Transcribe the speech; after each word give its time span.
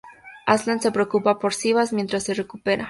Aslan 0.47 0.79
se 0.81 0.89
preocupa 0.95 1.37
por 1.37 1.53
Sivas 1.53 1.93
mientras 1.93 2.23
se 2.23 2.33
recupera. 2.33 2.79